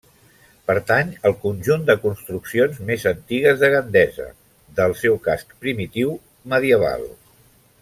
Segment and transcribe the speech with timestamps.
[0.69, 4.27] Pertany al conjunt de construccions més antigues de Gandesa,
[4.81, 6.19] del seu casc primitiu
[6.57, 7.09] medieval.